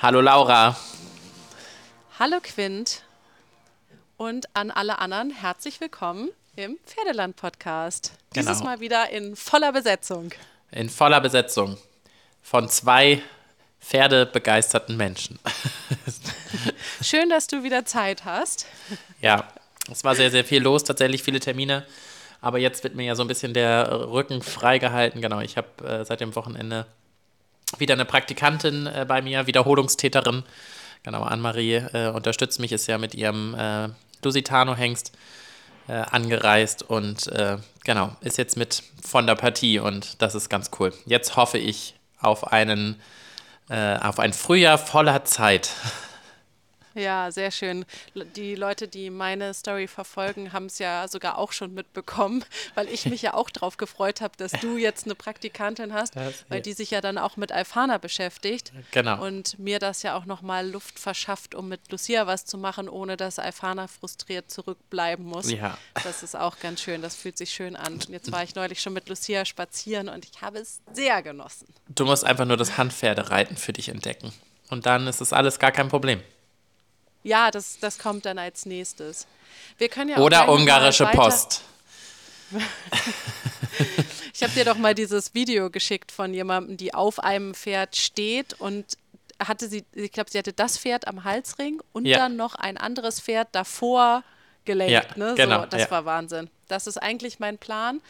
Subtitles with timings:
[0.00, 0.76] Hallo Laura.
[2.20, 3.02] Hallo Quint.
[4.16, 8.12] Und an alle anderen herzlich willkommen im Pferdeland-Podcast.
[8.32, 8.46] Genau.
[8.46, 10.30] Dieses Mal wieder in voller Besetzung.
[10.70, 11.78] In voller Besetzung
[12.42, 13.22] von zwei
[13.80, 15.40] pferdebegeisterten Menschen.
[17.02, 18.66] Schön, dass du wieder Zeit hast.
[19.20, 19.48] ja,
[19.90, 21.84] es war sehr, sehr viel los, tatsächlich viele Termine.
[22.40, 25.20] Aber jetzt wird mir ja so ein bisschen der Rücken freigehalten.
[25.20, 26.86] Genau, ich habe äh, seit dem Wochenende
[27.78, 30.44] wieder eine Praktikantin äh, bei mir, Wiederholungstäterin.
[31.02, 33.88] Genau, Anne-Marie äh, unterstützt mich, ist ja mit ihrem äh,
[34.22, 35.12] Lusitano-Hengst
[35.88, 40.70] äh, angereist und äh, genau, ist jetzt mit von der Partie und das ist ganz
[40.78, 40.92] cool.
[41.06, 43.00] Jetzt hoffe ich auf einen,
[43.68, 45.70] äh, auf ein Frühjahr voller Zeit.
[46.98, 47.84] Ja, sehr schön.
[48.36, 53.06] Die Leute, die meine Story verfolgen, haben es ja sogar auch schon mitbekommen, weil ich
[53.06, 56.72] mich ja auch darauf gefreut habe, dass du jetzt eine Praktikantin hast, Das- weil die
[56.72, 58.72] sich ja dann auch mit Alfana beschäftigt.
[58.90, 59.24] Genau.
[59.24, 63.16] Und mir das ja auch nochmal Luft verschafft, um mit Lucia was zu machen, ohne
[63.16, 65.50] dass Alfana frustriert zurückbleiben muss.
[65.50, 65.78] Ja.
[66.04, 67.98] Das ist auch ganz schön, das fühlt sich schön an.
[68.08, 71.68] Jetzt war ich neulich schon mit Lucia spazieren und ich habe es sehr genossen.
[71.88, 74.32] Du musst einfach nur das Handpferdereiten für dich entdecken.
[74.70, 76.20] Und dann ist das alles gar kein Problem.
[77.22, 79.26] Ja, das, das kommt dann als nächstes.
[79.76, 81.62] Wir können ja auch Oder ungarische Post.
[84.34, 88.54] Ich habe dir doch mal dieses Video geschickt von jemandem, die auf einem Pferd steht
[88.60, 88.96] und
[89.44, 92.18] hatte sie, ich glaube, sie hatte das Pferd am Halsring und Ja.
[92.18, 94.22] dann noch ein anderes Pferd davor
[94.64, 94.92] gelenkt.
[94.92, 95.34] Ja, ne?
[95.36, 95.90] genau, so, das ja.
[95.90, 96.50] war Wahnsinn.
[96.68, 98.00] Das ist eigentlich mein Plan.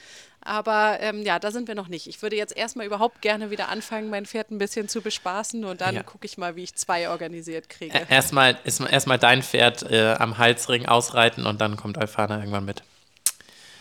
[0.41, 2.06] Aber ähm, ja, da sind wir noch nicht.
[2.06, 5.80] Ich würde jetzt erstmal überhaupt gerne wieder anfangen, mein Pferd ein bisschen zu bespaßen und
[5.80, 6.03] dann Ja.
[6.03, 8.06] gucke ich mal, wie ich zwei organisiert kriege.
[8.08, 12.83] Erstmal erstmal dein Pferd äh, am Halsring ausreiten und dann kommt Alfana irgendwann mit.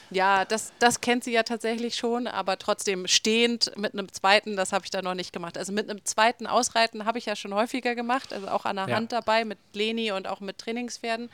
[0.10, 4.72] Ja, das, das kennt sie ja tatsächlich schon, aber trotzdem stehend mit einem zweiten, das
[4.72, 5.58] habe ich da noch nicht gemacht.
[5.58, 8.88] Also mit einem zweiten Ausreiten habe ich ja schon häufiger gemacht, also auch an der
[8.88, 8.96] Ja.
[8.96, 11.30] Hand dabei mit Leni und auch mit Trainingspferden.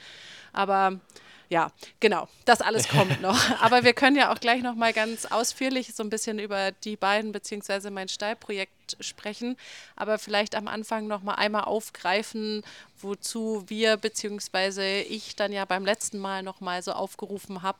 [0.53, 0.99] Aber
[1.53, 3.39] ja, genau, das alles kommt noch.
[3.61, 6.95] Aber wir können ja auch gleich noch mal ganz ausführlich so ein bisschen über die
[6.95, 9.55] beiden beziehungsweise mein Stallprojekt sprechen.
[9.95, 12.63] Aber vielleicht am Anfang noch mal einmal aufgreifen,
[12.99, 17.77] wozu wir beziehungsweise ich dann ja beim letzten Mal noch mal so aufgerufen habe,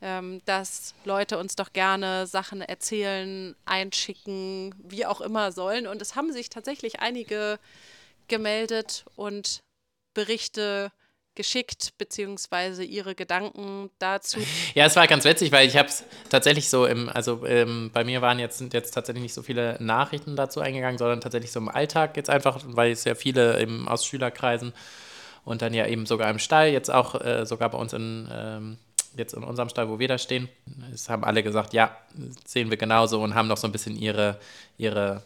[0.00, 5.86] ähm, dass Leute uns doch gerne Sachen erzählen, einschicken, wie auch immer sollen.
[5.86, 7.60] Und es haben sich tatsächlich einige
[8.26, 9.62] gemeldet und
[10.12, 10.90] Berichte
[11.34, 14.38] geschickt, beziehungsweise ihre Gedanken dazu.
[14.74, 18.04] Ja, es war ganz witzig, weil ich habe es tatsächlich so im, also ähm, bei
[18.04, 21.60] mir waren jetzt, sind jetzt tatsächlich nicht so viele Nachrichten dazu eingegangen, sondern tatsächlich so
[21.60, 24.72] im Alltag jetzt einfach, weil es ja viele eben aus Schülerkreisen
[25.44, 28.78] und dann ja eben sogar im Stall, jetzt auch äh, sogar bei uns in, ähm,
[29.16, 30.48] jetzt in unserem Stall, wo wir da stehen,
[30.92, 31.96] es haben alle gesagt, ja,
[32.44, 34.38] sehen wir genauso und haben noch so ein bisschen ihre,
[34.78, 35.22] ihre,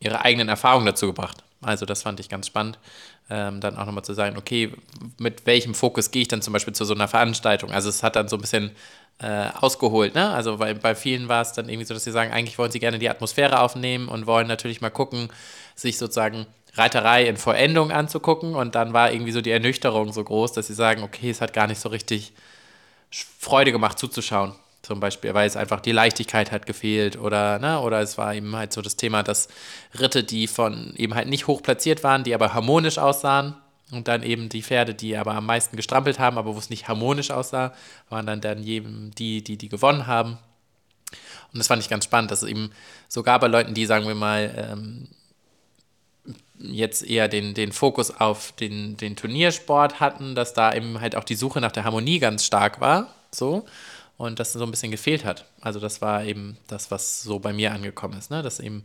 [0.00, 1.44] ihre eigenen Erfahrungen dazu gebracht.
[1.62, 2.78] Also das fand ich ganz spannend,
[3.32, 4.74] ähm, dann auch nochmal zu sagen, okay,
[5.18, 7.70] mit welchem Fokus gehe ich dann zum Beispiel zu so einer Veranstaltung?
[7.70, 8.72] Also es hat dann so ein bisschen
[9.20, 10.30] äh, ausgeholt, ne?
[10.30, 12.78] Also weil bei vielen war es dann irgendwie so, dass sie sagen, eigentlich wollen sie
[12.78, 15.30] gerne die Atmosphäre aufnehmen und wollen natürlich mal gucken,
[15.74, 20.52] sich sozusagen Reiterei in Vollendung anzugucken und dann war irgendwie so die Ernüchterung so groß,
[20.52, 22.34] dass sie sagen, okay, es hat gar nicht so richtig
[23.10, 24.54] Freude gemacht zuzuschauen.
[24.82, 28.56] Zum Beispiel, weil es einfach die Leichtigkeit hat gefehlt oder, ne, oder es war eben
[28.56, 29.46] halt so das Thema, dass
[29.98, 33.54] Ritte, die von eben halt nicht hoch platziert waren, die aber harmonisch aussahen
[33.92, 36.88] und dann eben die Pferde, die aber am meisten gestrampelt haben, aber wo es nicht
[36.88, 37.72] harmonisch aussah,
[38.08, 40.38] waren dann, dann eben die, die, die gewonnen haben.
[41.52, 42.72] Und das fand ich ganz spannend, dass eben
[43.08, 45.08] sogar bei Leuten, die, sagen wir mal, ähm,
[46.58, 51.24] jetzt eher den, den Fokus auf den, den Turniersport hatten, dass da eben halt auch
[51.24, 53.66] die Suche nach der Harmonie ganz stark war, so,
[54.16, 55.46] und das so ein bisschen gefehlt hat.
[55.60, 58.42] Also das war eben das, was so bei mir angekommen ist, ne?
[58.42, 58.84] dass eben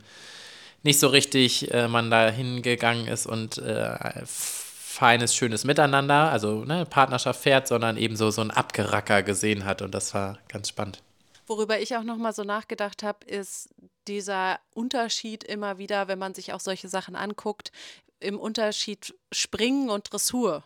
[0.84, 3.96] nicht so richtig äh, man da hingegangen ist und äh,
[4.26, 9.82] feines, schönes Miteinander, also ne, Partnerschaft fährt, sondern eben so, so ein Abgeracker gesehen hat
[9.82, 11.04] und das war ganz spannend.
[11.46, 13.70] Worüber ich auch noch mal so nachgedacht habe, ist
[14.08, 17.72] dieser Unterschied immer wieder, wenn man sich auch solche Sachen anguckt,
[18.20, 20.64] im Unterschied Springen und Dressur.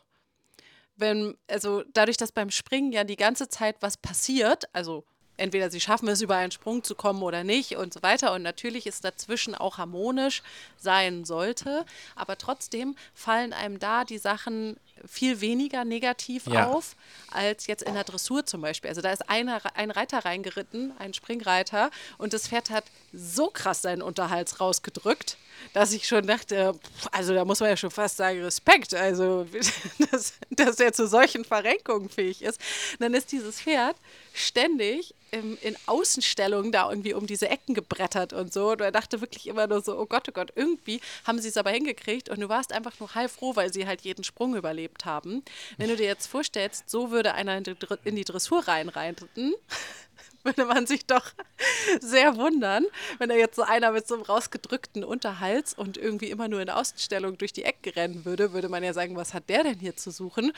[0.98, 5.04] Wenn, also dadurch, dass beim Springen ja die ganze Zeit was passiert, also
[5.38, 8.34] entweder sie schaffen es, über einen Sprung zu kommen oder nicht und so weiter.
[8.34, 10.44] Und natürlich ist dazwischen auch harmonisch
[10.78, 11.86] sein sollte.
[12.16, 14.78] Aber trotzdem fallen einem da die Sachen
[15.08, 16.68] viel weniger negativ Ja.
[16.68, 16.96] auf
[17.32, 18.90] als jetzt in der Dressur zum Beispiel.
[18.90, 21.90] Also da ist einer, ein Reiter reingeritten, ein Springreiter,
[22.20, 25.38] und das Pferd hat so krass seinen Unterhals rausgedrückt.
[25.74, 26.74] Dass ich schon dachte,
[27.12, 29.48] also da muss man ja schon fast sagen, Respekt, also
[30.12, 32.60] dass, dass er zu solchen Verrenkungen fähig ist.
[33.00, 33.96] dann ist dieses Pferd
[34.34, 38.72] ständig im, in Außenstellungen da irgendwie um diese Ecken gebrettert und so.
[38.72, 41.58] Und er dachte wirklich immer nur so, oh Gott, oh Gott, irgendwie haben sie es
[41.58, 45.44] aber hingekriegt und du warst einfach nur heilfroh, weil sie halt jeden Sprung überlebt haben.
[45.78, 47.62] Wenn du dir jetzt vorstellst, so würde einer
[48.04, 49.54] in die Dressur reinreiten,
[50.44, 51.26] würde man sich doch
[52.00, 52.86] sehr wundern,
[53.20, 56.70] wenn da jetzt so einer mit so einem rausgedrückten Unterhals und irgendwie immer nur in
[56.70, 59.96] Außenstellung durch die Ecke rennen würde, würde man ja sagen, was hat der denn hier
[59.96, 60.52] zu suchen?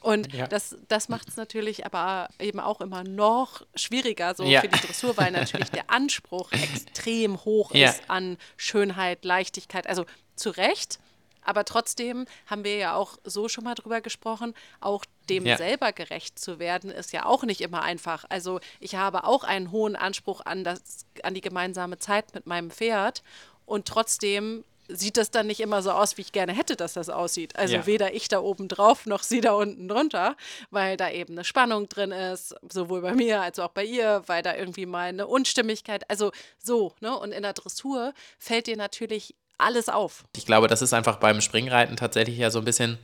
[0.00, 0.46] Und ja.
[0.46, 4.60] das, das macht es natürlich aber eben auch immer noch schwieriger so ja.
[4.60, 7.90] für die Dressur, weil natürlich der Anspruch extrem hoch ja.
[7.90, 9.86] ist an Schönheit, Leichtigkeit.
[9.86, 10.04] Also
[10.36, 10.98] zu Recht,
[11.42, 15.56] aber trotzdem haben wir ja auch so schon mal drüber gesprochen, auch dem ja.
[15.56, 18.24] selber gerecht zu werden, ist ja auch nicht immer einfach.
[18.28, 22.70] Also ich habe auch einen hohen Anspruch an, das, an die gemeinsame Zeit mit meinem
[22.70, 23.22] Pferd
[23.64, 27.08] und trotzdem sieht das dann nicht immer so aus, wie ich gerne hätte, dass das
[27.08, 27.56] aussieht.
[27.56, 27.86] Also ja.
[27.86, 30.36] weder ich da oben drauf noch sie da unten drunter,
[30.70, 34.42] weil da eben eine Spannung drin ist, sowohl bei mir als auch bei ihr, weil
[34.42, 37.16] da irgendwie mal eine Unstimmigkeit, also so, ne?
[37.18, 40.24] Und in der Dressur fällt dir natürlich alles auf.
[40.36, 42.98] Ich glaube, das ist einfach beim Springreiten tatsächlich ja so ein bisschen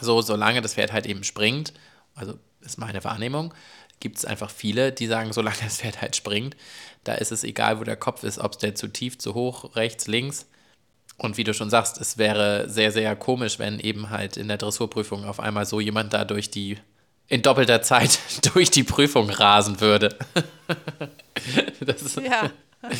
[0.00, 1.72] so, solange das Pferd halt eben springt,
[2.14, 3.54] also ist meine Wahrnehmung,
[4.00, 6.56] gibt es einfach viele, die sagen, solange das Pferd halt springt,
[7.04, 9.76] da ist es egal, wo der Kopf ist, ob es der zu tief, zu hoch,
[9.76, 10.46] rechts, links.
[11.18, 14.58] Und wie du schon sagst, es wäre sehr, sehr komisch, wenn eben halt in der
[14.58, 16.78] Dressurprüfung auf einmal so jemand da durch die,
[17.28, 18.18] in doppelter Zeit
[18.54, 20.14] durch die Prüfung rasen würde.
[21.80, 22.50] das ja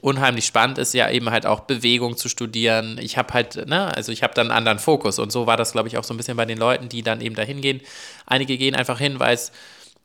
[0.00, 2.98] unheimlich spannend ist ja eben halt auch Bewegung zu studieren.
[3.00, 5.72] Ich habe halt, ne, also ich habe dann einen anderen Fokus und so war das,
[5.72, 7.80] glaube ich, auch so ein bisschen bei den Leuten, die dann eben dahin gehen.
[8.26, 9.52] Einige gehen einfach hin, weil es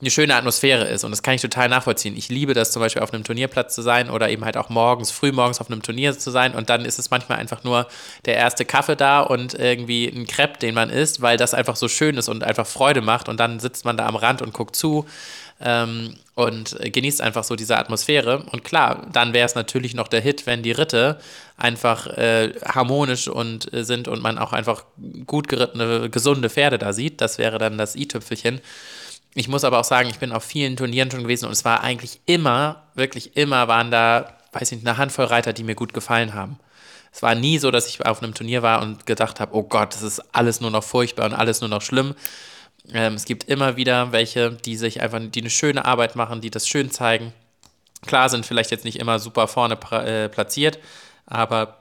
[0.01, 2.17] eine schöne Atmosphäre ist und das kann ich total nachvollziehen.
[2.17, 5.09] Ich liebe das zum Beispiel auf einem Turnierplatz zu sein oder eben halt auch morgens,
[5.09, 7.87] früh morgens auf einem Turnier zu sein und dann ist es manchmal einfach nur
[8.25, 11.87] der erste Kaffee da und irgendwie ein Crepe, den man isst, weil das einfach so
[11.87, 14.75] schön ist und einfach Freude macht und dann sitzt man da am Rand und guckt
[14.75, 15.05] zu
[15.61, 18.43] ähm, und genießt einfach so diese Atmosphäre.
[18.51, 21.17] Und klar, dann wäre es natürlich noch der Hit, wenn die Ritte
[21.57, 24.83] einfach äh, harmonisch und äh, sind und man auch einfach
[25.25, 27.21] gut gerittene, gesunde Pferde da sieht.
[27.21, 28.59] Das wäre dann das i-Tüpfelchen.
[29.33, 31.81] Ich muss aber auch sagen, ich bin auf vielen Turnieren schon gewesen und es war
[31.81, 35.93] eigentlich immer, wirklich immer waren da, weiß ich nicht, eine Handvoll Reiter, die mir gut
[35.93, 36.59] gefallen haben.
[37.13, 39.93] Es war nie so, dass ich auf einem Turnier war und gedacht habe, oh Gott,
[39.93, 42.13] das ist alles nur noch furchtbar und alles nur noch schlimm,
[42.93, 46.51] ähm, es gibt immer wieder welche, die sich einfach, die eine schöne Arbeit machen, die
[46.51, 47.33] das schön zeigen.
[48.05, 50.79] Klar sind vielleicht jetzt nicht immer super vorne äh, platziert,
[51.25, 51.77] aber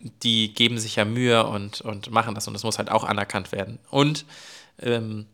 [0.00, 3.52] die geben sich ja Mühe und, und machen das und das muss halt auch anerkannt
[3.52, 3.78] werden.
[3.90, 4.24] Und
[4.80, 5.26] ähm,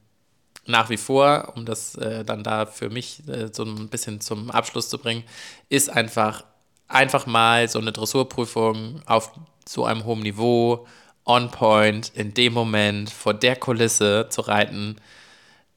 [0.66, 4.50] nach wie vor, um das äh, dann da für mich äh, so ein bisschen zum
[4.50, 5.24] Abschluss zu bringen,
[5.68, 6.44] ist einfach
[6.88, 9.32] einfach mal so eine Dressurprüfung auf
[9.66, 10.86] so einem hohen Niveau
[11.26, 14.96] on point, in dem Moment, vor der Kulisse zu reiten,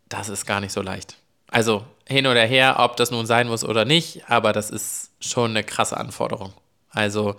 [0.09, 1.17] das ist gar nicht so leicht.
[1.49, 5.51] Also hin oder her, ob das nun sein muss oder nicht, aber das ist schon
[5.51, 6.53] eine krasse Anforderung.
[6.89, 7.35] Also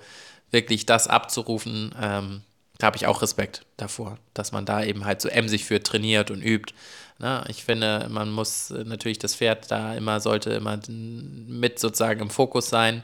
[0.50, 2.42] wirklich das abzurufen, ähm,
[2.78, 6.30] da habe ich auch Respekt davor, dass man da eben halt so emsig für trainiert
[6.30, 6.72] und übt.
[7.18, 12.30] Na, ich finde, man muss natürlich das Pferd da immer, sollte immer mit sozusagen im
[12.30, 13.02] Fokus sein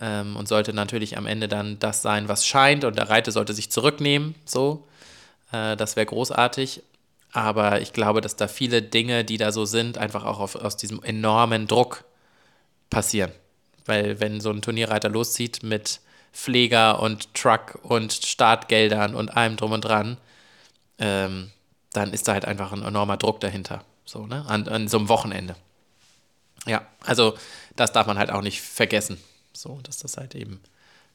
[0.00, 3.52] ähm, und sollte natürlich am Ende dann das sein, was scheint und der Reiter sollte
[3.52, 4.86] sich zurücknehmen, so.
[5.52, 6.82] Äh, das wäre großartig.
[7.32, 10.76] Aber ich glaube, dass da viele Dinge, die da so sind, einfach auch auf, aus
[10.76, 12.04] diesem enormen Druck
[12.88, 13.30] passieren.
[13.86, 16.00] Weil wenn so ein Turnierreiter loszieht mit
[16.32, 20.16] Pfleger und Truck und Startgeldern und allem drum und dran,
[20.98, 21.50] ähm,
[21.92, 23.84] dann ist da halt einfach ein enormer Druck dahinter.
[24.04, 24.44] So, ne?
[24.48, 25.54] An, an so einem Wochenende.
[26.66, 27.34] Ja, also
[27.76, 29.18] das darf man halt auch nicht vergessen.
[29.60, 30.60] So, dass das halt eben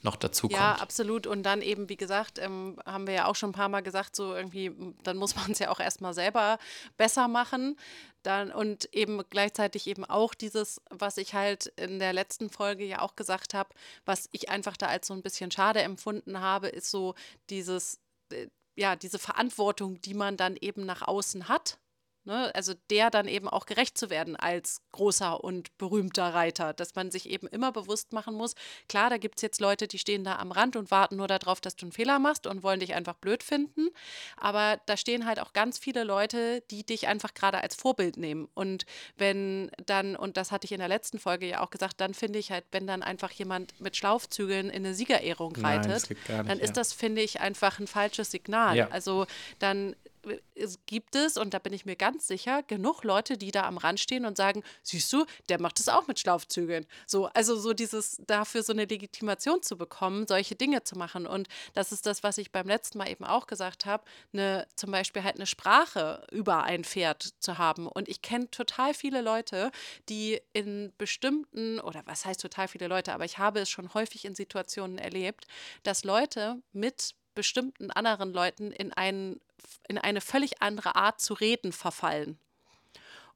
[0.02, 0.60] noch dazu kommt.
[0.60, 1.28] Ja, absolut.
[1.28, 4.16] Und dann eben, wie gesagt, ähm, haben wir ja auch schon ein paar Mal gesagt,
[4.16, 4.72] so irgendwie,
[5.04, 6.60] dann muss man es ja auch erstmal selber
[6.98, 7.78] besser machen.
[8.24, 13.02] Dann, und eben gleichzeitig eben auch dieses, was ich halt in der letzten Folge ja
[13.02, 13.70] auch gesagt habe,
[14.06, 17.16] was ich einfach da als so ein bisschen schade empfunden habe, ist so
[17.50, 18.00] dieses,
[18.32, 21.78] äh, ja, diese Verantwortung, die man dann eben nach außen hat
[22.26, 22.54] Ne?
[22.56, 27.12] Also der dann eben auch gerecht zu werden als großer und berühmter Reiter, dass man
[27.12, 28.56] sich eben immer bewusst machen muss,
[28.90, 31.62] klar, da gibt es jetzt Leute, die stehen da am Rand und warten nur darauf,
[31.62, 33.90] dass du einen Fehler machst und wollen dich einfach blöd finden,
[34.38, 38.48] aber da stehen halt auch ganz viele Leute, die dich einfach gerade als Vorbild nehmen
[38.56, 38.86] und
[39.18, 42.40] wenn dann, und das hatte ich in der letzten Folge ja auch gesagt, dann finde
[42.40, 46.60] ich halt, wenn dann einfach jemand mit Schlaufzügeln in eine Siegerehrung reitet, Nein, nicht, dann
[46.60, 46.74] ist ja.
[46.74, 48.76] das, finde ich, einfach ein falsches Signal.
[48.76, 48.88] Ja.
[48.90, 49.28] Also
[49.60, 49.96] dann
[50.56, 53.78] es gibt es, und da bin ich mir ganz sicher, genug Leute, die da am
[53.78, 56.86] Rand stehen und sagen, siehst du, der macht es auch mit Schlaufzügeln.
[57.08, 61.28] So, also so dieses dafür so eine Legitimation zu bekommen, solche Dinge zu machen.
[61.28, 64.04] Und das ist das, was ich beim letzten Mal eben auch gesagt habe,
[64.34, 67.88] eine, zum Beispiel halt eine Sprache über ein Pferd zu haben.
[67.88, 69.72] Und ich kenne total viele Leute,
[70.10, 74.26] die in bestimmten, oder was heißt total viele Leute, aber ich habe es schon häufig
[74.26, 75.46] in Situationen erlebt,
[75.84, 79.40] dass Leute mit bestimmten anderen Leuten in, ein,
[79.88, 82.40] in eine völlig andere Art zu reden verfallen.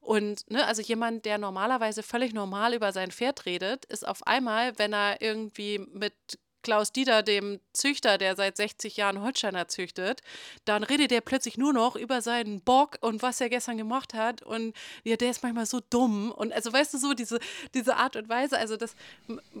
[0.00, 4.78] Und ne, also jemand, der normalerweise völlig normal über sein Pferd redet, ist auf einmal,
[4.78, 6.14] wenn er irgendwie mit
[6.62, 10.20] Klaus Dieter, dem Züchter, der seit 60 Jahren Holsteiner züchtet,
[10.64, 14.42] dann redet er plötzlich nur noch über seinen Bock und was er gestern gemacht hat.
[14.42, 14.74] Und
[15.04, 16.30] ja, der ist manchmal so dumm.
[16.30, 17.38] Und also, weißt du, so diese,
[17.74, 18.94] diese Art und Weise, also dass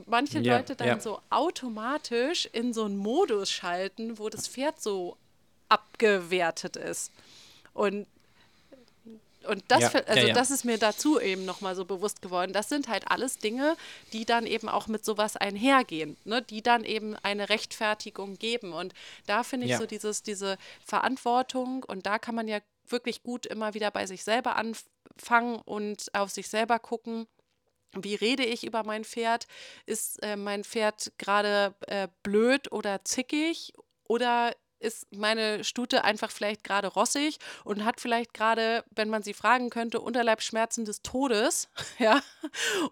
[0.06, 1.00] manche ja, Leute dann ja.
[1.00, 5.16] so automatisch in so einen Modus schalten, wo das Pferd so
[5.68, 7.12] abgewertet ist.
[7.72, 8.06] Und
[9.46, 10.34] und das, ja, also ja, ja.
[10.34, 12.52] das ist mir dazu eben nochmal so bewusst geworden.
[12.52, 13.76] Das sind halt alles Dinge,
[14.12, 16.42] die dann eben auch mit sowas einhergehen, ne?
[16.42, 18.72] die dann eben eine Rechtfertigung geben.
[18.72, 18.92] Und
[19.26, 23.74] da finde ich so dieses, diese Verantwortung und da kann man ja wirklich gut immer
[23.74, 27.26] wieder bei sich selber anfangen und auf sich selber gucken.
[27.92, 29.46] Wie rede ich über mein Pferd?
[29.86, 33.72] Ist äh, mein Pferd gerade äh, blöd oder zickig?
[34.04, 39.34] Oder ist meine Stute einfach vielleicht gerade rossig und hat vielleicht gerade, wenn man sie
[39.34, 41.68] fragen könnte, Unterleibschmerzen des Todes,
[41.98, 42.20] ja.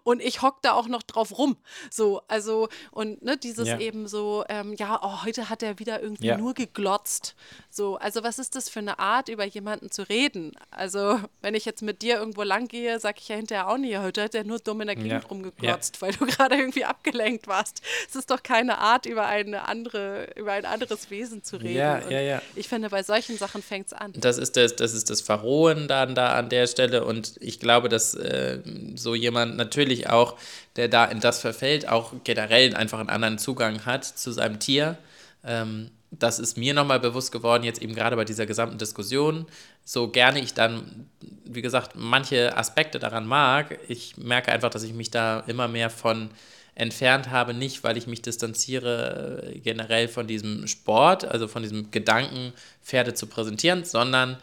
[0.04, 1.57] Und ich hock da auch noch drauf rum.
[1.90, 3.78] So, also, und ne, dieses ja.
[3.78, 6.37] eben so, ähm, ja, oh, heute hat er wieder irgendwie ja.
[6.37, 7.35] nur geglotzt.
[7.71, 10.52] So, also was ist das für eine Art, über jemanden zu reden?
[10.71, 13.97] Also, wenn ich jetzt mit dir irgendwo lang gehe, sag ich ja hinterher auch nie,
[13.97, 15.28] heute hat er nur dumm in der Gegend ja.
[15.28, 17.80] rumgeglotzt, weil du gerade irgendwie abgelenkt warst.
[18.09, 21.77] Es ist doch keine Art, über eine andere, über ein anderes Wesen zu reden.
[21.78, 22.42] Ja, ja, ja.
[22.54, 24.12] Ich finde, bei solchen Sachen fängt es an.
[24.16, 27.04] Das ist das, das ist das Verrohen dann da an der Stelle.
[27.04, 28.58] Und ich glaube, dass äh,
[28.94, 30.37] so jemand natürlich auch,
[30.76, 34.99] der da in das verfällt, auch generell einfach einen anderen Zugang hat zu seinem Tier.
[35.44, 39.47] Ähm, das ist mir nochmal bewusst geworden, jetzt eben gerade bei dieser gesamten Diskussion.
[39.85, 41.06] So gerne ich dann,
[41.44, 45.90] wie gesagt, manche Aspekte daran mag, ich merke einfach, dass ich mich da immer mehr
[45.90, 46.30] von
[46.78, 51.90] entfernt habe, nicht weil ich mich distanziere äh, generell von diesem Sport, also von diesem
[51.90, 54.38] Gedanken, Pferde zu präsentieren, sondern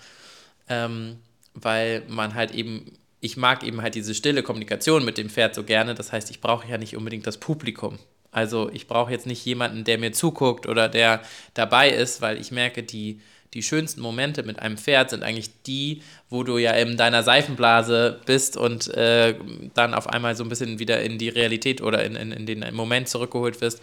[0.67, 1.17] ähm,
[1.53, 5.63] weil man halt eben, ich mag eben halt diese stille Kommunikation mit dem Pferd so
[5.63, 7.99] gerne, das heißt, ich brauche ja nicht unbedingt das Publikum.
[8.31, 11.21] Also ich brauche jetzt nicht jemanden, der mir zuguckt oder der
[11.53, 13.21] dabei ist, weil ich merke, die
[13.53, 18.19] die schönsten Momente mit einem Pferd sind eigentlich die, wo du ja in deiner Seifenblase
[18.25, 19.35] bist und äh,
[19.73, 22.73] dann auf einmal so ein bisschen wieder in die Realität oder in, in, in den
[22.73, 23.81] Moment zurückgeholt wirst,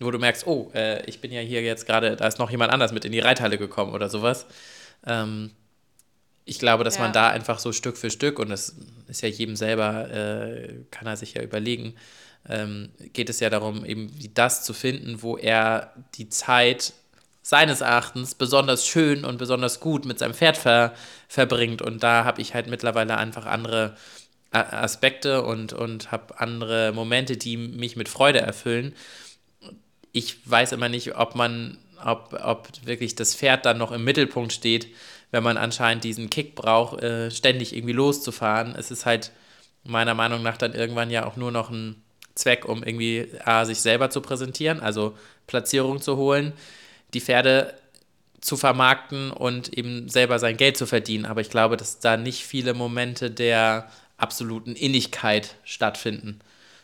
[0.00, 2.72] wo du merkst, oh, äh, ich bin ja hier jetzt gerade, da ist noch jemand
[2.72, 4.46] anders mit in die Reithalle gekommen oder sowas.
[5.06, 5.52] Ähm,
[6.44, 7.02] ich glaube, dass ja.
[7.02, 8.76] man da einfach so Stück für Stück, und das
[9.08, 11.94] ist ja jedem selber, äh, kann er sich ja überlegen,
[12.48, 16.92] ähm, geht es ja darum, eben das zu finden, wo er die Zeit
[17.44, 20.94] seines Erachtens besonders schön und besonders gut mit seinem Pferd ver
[21.28, 21.82] verbringt.
[21.82, 23.96] Und da habe ich halt mittlerweile einfach andere
[24.50, 28.94] Aspekte und, und habe andere Momente, die mich mit Freude erfüllen.
[30.10, 34.54] Ich weiß immer nicht, ob man, ob, ob wirklich das Pferd dann noch im Mittelpunkt
[34.54, 34.86] steht,
[35.30, 38.74] wenn man anscheinend diesen Kick braucht, äh, ständig irgendwie loszufahren.
[38.74, 39.32] Es ist halt
[39.82, 42.02] meiner Meinung nach dann irgendwann ja auch nur noch ein
[42.34, 45.14] Zweck, um irgendwie A, sich selber zu präsentieren, also
[45.46, 46.54] Platzierung zu holen
[47.14, 47.74] die Pferde
[48.40, 51.24] zu vermarkten und eben selber sein Geld zu verdienen.
[51.24, 56.40] Aber ich glaube, dass da nicht viele Momente der absoluten Innigkeit stattfinden.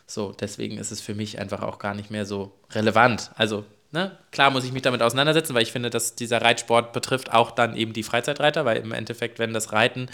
[0.07, 3.31] So, deswegen ist es für mich einfach auch gar nicht mehr so relevant.
[3.35, 7.31] Also, ne, klar muss ich mich damit auseinandersetzen, weil ich finde, dass dieser Reitsport betrifft
[7.31, 10.09] auch dann eben die Freizeitreiter, weil im Endeffekt, wenn das Reiten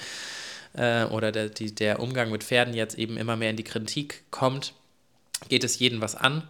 [0.74, 4.24] äh, oder der, die, der Umgang mit Pferden jetzt eben immer mehr in die Kritik
[4.32, 4.74] kommt,
[5.48, 6.44] geht es jeden was an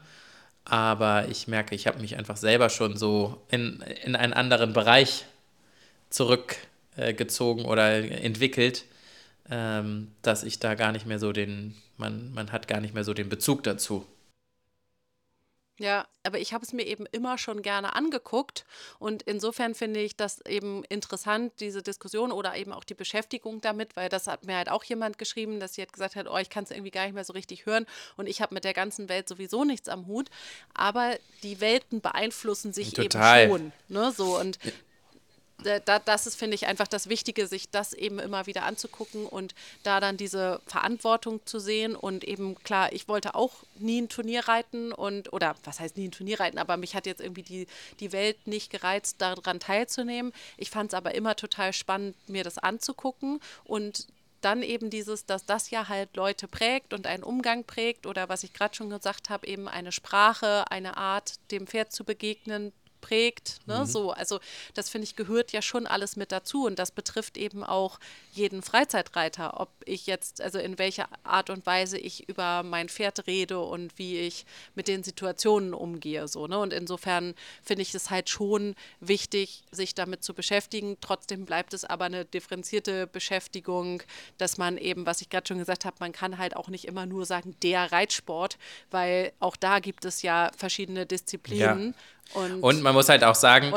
[0.70, 5.26] aber ich merke, ich habe mich einfach selber schon so in, in einen anderen Bereich
[6.10, 8.84] zurückgezogen äh, oder entwickelt,
[9.50, 13.06] ähm, dass ich da gar nicht mehr so den, man, man hat gar nicht mehr
[13.06, 14.06] so den Bezug dazu.
[15.80, 18.66] Ja, aber ich habe es mir eben immer schon gerne angeguckt
[18.98, 23.96] und insofern finde ich das eben interessant, diese Diskussion oder eben auch die Beschäftigung damit,
[23.96, 26.50] weil das hat mir halt auch jemand geschrieben, dass sie hat gesagt hat, oh, ich
[26.50, 27.86] kann es irgendwie gar nicht mehr so richtig hören
[28.18, 30.30] und ich habe mit der ganzen Welt sowieso nichts am Hut,
[30.74, 33.44] aber die Welten beeinflussen sich Total.
[33.44, 34.40] eben schon, ne, so.
[34.40, 34.58] Und
[35.64, 39.56] da, das ist, finde ich, einfach das Wichtige, sich das eben immer wieder anzugucken und
[39.84, 41.96] da dann diese Verantwortung zu sehen.
[41.96, 46.10] Und eben, klar, ich wollte auch nie ein Turnier reiten und, oder was heißt nie
[46.10, 47.68] ein Turnier reiten, aber mich hat jetzt irgendwie die,
[48.00, 50.32] die Welt nicht gereizt, daran teilzunehmen.
[50.58, 54.08] Ich fand es aber immer total spannend, mir das anzugucken und
[54.42, 58.44] dann eben dieses, dass das ja halt Leute prägt und einen Umgang prägt oder was
[58.44, 63.60] ich gerade schon gesagt habe, eben eine Sprache, eine Art, dem Pferd zu begegnen, prägt.
[63.66, 63.80] Ne?
[63.80, 63.86] Mhm.
[63.86, 64.40] So, also
[64.74, 68.00] das finde ich gehört ja schon alles mit dazu und das betrifft eben auch
[68.34, 73.28] jeden Freizeitreiter, ob ich jetzt, also in welcher Art und Weise ich über mein Pferd
[73.28, 76.28] rede und wie ich mit den Situationen umgehe.
[76.28, 76.60] So, ne?
[76.60, 80.98] Und insofern finde ich es halt schon wichtig, sich damit zu beschäftigen.
[81.02, 84.04] Trotzdem bleibt es aber eine differenzierte Beschäftigung,
[84.38, 87.06] dass man eben, was ich gerade schon gesagt habe, man kann halt auch nicht immer
[87.06, 88.58] nur sagen, der Reitsport,
[88.92, 91.88] weil auch da gibt es ja verschiedene Disziplinen.
[91.88, 91.94] Ja.
[92.34, 93.74] Und, und, man muss halt auch sagen,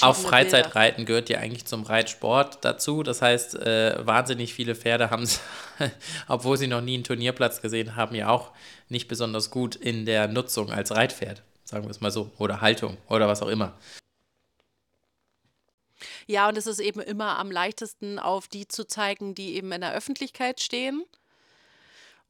[0.00, 3.02] auch Freizeitreiten gehört ja eigentlich zum Reitsport dazu.
[3.02, 5.40] Das heißt, äh, wahnsinnig viele Pferde haben es,
[6.28, 8.50] obwohl sie noch nie einen Turnierplatz gesehen haben, ja auch
[8.88, 12.96] nicht besonders gut in der Nutzung als Reitpferd, sagen wir es mal so, oder Haltung
[13.08, 13.74] oder was auch immer.
[16.26, 19.82] Ja, und es ist eben immer am leichtesten, auf die zu zeigen, die eben in
[19.82, 21.04] der Öffentlichkeit stehen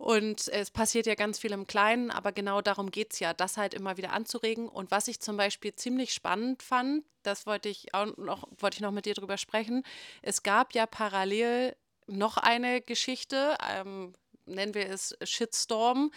[0.02, 3.56] und es passiert ja ganz viel im Kleinen, aber genau darum geht es ja, das
[3.56, 4.68] halt immer wieder anzuregen.
[4.68, 8.80] Und was ich zum Beispiel ziemlich spannend fand, das wollte ich auch noch, wollte ich
[8.80, 9.84] noch mit dir drüber sprechen.
[10.20, 11.76] Es gab ja parallel
[12.08, 14.12] noch eine Geschichte, ähm,
[14.44, 16.10] nennen wir es Shitstorm,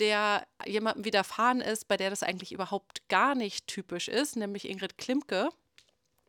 [0.00, 4.98] der jemandem widerfahren ist, bei der das eigentlich überhaupt gar nicht typisch ist, nämlich Ingrid
[4.98, 5.50] Klimke.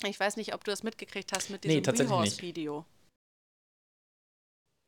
[0.05, 2.85] Ich weiß nicht, ob du das mitgekriegt hast mit diesem nee, Rehorse-Video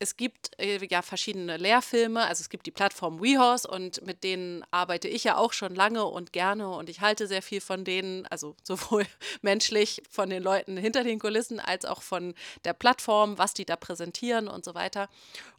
[0.01, 4.63] es gibt äh, ja verschiedene Lehrfilme, also es gibt die Plattform WeHorse und mit denen
[4.71, 8.25] arbeite ich ja auch schon lange und gerne und ich halte sehr viel von denen,
[8.25, 9.05] also sowohl
[9.43, 12.33] menschlich von den Leuten hinter den Kulissen als auch von
[12.65, 15.07] der Plattform, was die da präsentieren und so weiter.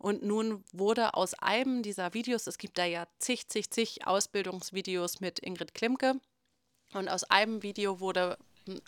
[0.01, 5.21] Und nun wurde aus einem dieser Videos, es gibt da ja zig, zig, zig Ausbildungsvideos
[5.21, 6.17] mit Ingrid Klimke
[6.95, 8.39] und aus einem Video wurde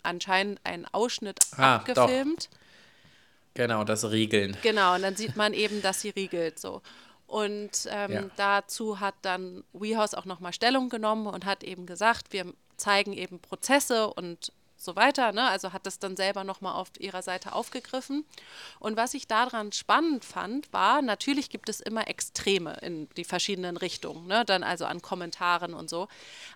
[0.03, 2.49] anscheinend ein Ausschnitt ah, abgefilmt.
[2.51, 2.64] Doch
[3.55, 4.55] Genau, das Riegeln.
[4.61, 6.81] Genau, und dann sieht man eben, dass sie riegelt so.
[7.25, 8.23] Und ähm, ja.
[8.35, 12.45] dazu hat dann WeHouse auch nochmal Stellung genommen und hat eben gesagt, wir
[12.77, 15.31] zeigen eben Prozesse und so weiter.
[15.31, 15.43] Ne?
[15.43, 18.25] Also hat das dann selber nochmal auf ihrer Seite aufgegriffen.
[18.79, 23.77] Und was ich daran spannend fand, war, natürlich gibt es immer Extreme in die verschiedenen
[23.77, 24.45] Richtungen, ne?
[24.45, 26.07] dann also an Kommentaren und so.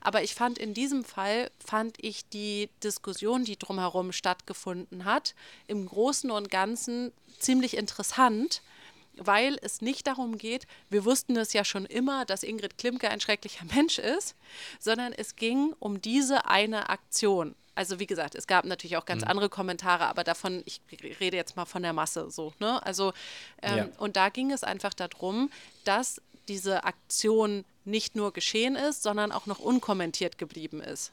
[0.01, 5.35] Aber ich fand in diesem Fall, fand ich die Diskussion, die drumherum stattgefunden hat,
[5.67, 8.61] im Großen und Ganzen ziemlich interessant
[9.21, 13.19] weil es nicht darum geht, wir wussten es ja schon immer, dass Ingrid Klimke ein
[13.19, 14.35] schrecklicher Mensch ist,
[14.79, 17.55] sondern es ging um diese eine Aktion.
[17.75, 19.29] Also wie gesagt, es gab natürlich auch ganz mhm.
[19.29, 20.81] andere Kommentare, aber davon, ich
[21.19, 22.53] rede jetzt mal von der Masse so.
[22.59, 22.85] Ne?
[22.85, 23.13] Also
[23.61, 23.87] ähm, ja.
[23.97, 25.49] und da ging es einfach darum,
[25.85, 31.11] dass diese Aktion nicht nur geschehen ist, sondern auch noch unkommentiert geblieben ist.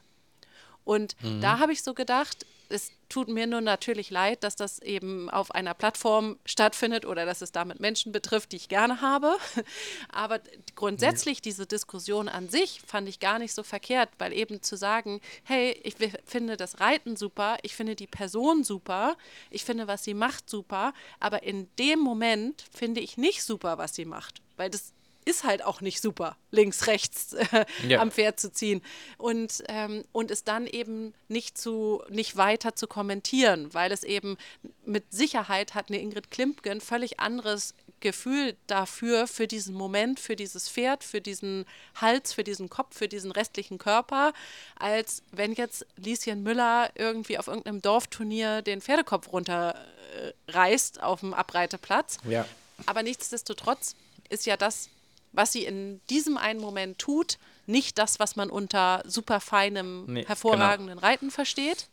[0.83, 1.41] Und mhm.
[1.41, 5.51] da habe ich so gedacht, es tut mir nur natürlich leid, dass das eben auf
[5.51, 9.37] einer Plattform stattfindet oder dass es damit Menschen betrifft, die ich gerne habe.
[10.09, 10.39] Aber
[10.75, 15.21] grundsätzlich diese Diskussion an sich fand ich gar nicht so verkehrt, weil eben zu sagen,
[15.43, 19.15] hey, ich finde das Reiten super, ich finde die Person super,
[19.49, 23.95] ich finde, was sie macht super, aber in dem Moment finde ich nicht super, was
[23.95, 24.93] sie macht, weil das
[25.27, 27.99] ist halt auch nicht super, links, rechts äh, ja.
[27.99, 28.81] am Pferd zu ziehen.
[29.17, 34.37] Und, ähm, und es dann eben nicht, zu, nicht weiter zu kommentieren, weil es eben
[34.85, 40.35] mit Sicherheit hat eine Ingrid Klimpke ein völlig anderes Gefühl dafür, für diesen Moment, für
[40.35, 44.33] dieses Pferd, für diesen Hals, für diesen Kopf, für diesen restlichen Körper,
[44.77, 52.19] als wenn jetzt Lieschen Müller irgendwie auf irgendeinem Dorfturnier den Pferdekopf runterreißt auf dem Abreiteplatz.
[52.29, 52.45] Ja.
[52.85, 53.95] Aber nichtsdestotrotz
[54.29, 54.89] ist ja das
[55.37, 60.25] was sie in diesem einen Moment tut, nicht das, was man unter super feinem, nee,
[60.25, 61.07] hervorragenden genau.
[61.07, 61.87] Reiten versteht.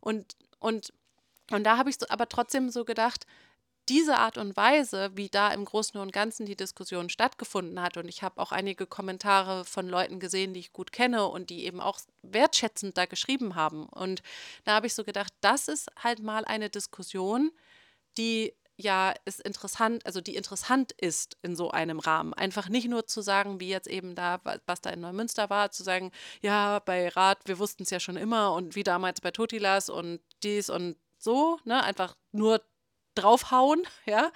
[0.00, 0.92] Und, und,
[1.50, 3.26] und da habe ich so, aber trotzdem so gedacht,
[3.88, 8.08] diese Art und Weise, wie da im Großen und Ganzen die Diskussion stattgefunden hat, und
[8.08, 11.80] ich habe auch einige Kommentare von Leuten gesehen, die ich gut kenne und die eben
[11.80, 13.86] auch wertschätzend da geschrieben haben.
[13.86, 14.22] Und
[14.64, 17.52] da habe ich so gedacht, das ist halt mal eine Diskussion,
[18.18, 22.34] die ja ist interessant, also die interessant ist in so einem Rahmen.
[22.34, 25.82] Einfach nicht nur zu sagen, wie jetzt eben da, was da in Neumünster war, zu
[25.82, 26.12] sagen,
[26.42, 30.20] ja, bei Rat, wir wussten es ja schon immer und wie damals bei Totilas und
[30.42, 32.60] dies und so, ne, einfach nur
[33.14, 34.30] draufhauen, ja,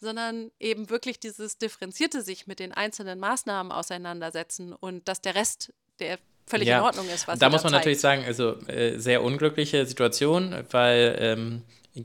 [0.00, 5.72] sondern eben wirklich dieses differenzierte sich mit den einzelnen Maßnahmen auseinandersetzen und dass der Rest
[5.98, 8.98] der völlig ja, in Ordnung ist, was Da muss man da natürlich sagen, also äh,
[8.98, 11.62] sehr unglückliche Situation, weil ähm,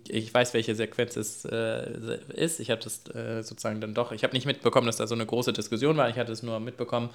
[0.08, 2.60] ich, weiß, welche Sequenz es äh, ist.
[2.60, 5.26] Ich habe das äh, sozusagen dann doch, ich habe nicht mitbekommen, dass da so eine
[5.26, 6.10] große Diskussion war.
[6.10, 7.10] Ich hatte es nur mitbekommen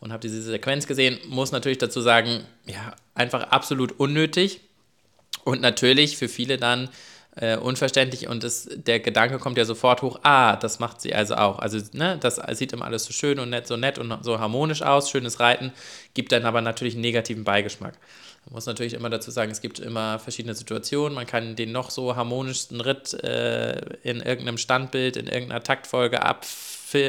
[0.00, 1.18] und habe diese Sequenz gesehen.
[1.28, 4.60] Muss natürlich dazu sagen, ja, einfach absolut unnötig
[5.44, 6.90] und natürlich für viele dann
[7.36, 11.36] äh, unverständlich und das, der Gedanke kommt ja sofort hoch, ah, das macht sie also
[11.36, 11.58] auch.
[11.58, 14.82] Also, ne, das sieht immer alles so schön und nett, so nett und so harmonisch
[14.82, 15.72] aus, schönes Reiten,
[16.12, 17.94] gibt dann aber natürlich einen negativen Beigeschmack.
[18.46, 21.14] Man muss natürlich immer dazu sagen, es gibt immer verschiedene Situationen.
[21.14, 26.46] Man kann den noch so harmonischsten Ritt äh, in irgendeinem Standbild, in irgendeiner Taktfolge ab,